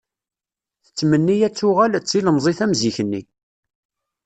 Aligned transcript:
Tettmenni 0.85 1.35
ad 1.47 1.53
tuɣal, 1.55 1.93
d 1.99 2.05
tilemẓit 2.05 2.59
am 2.63 2.73
zik-nni. 2.81 3.21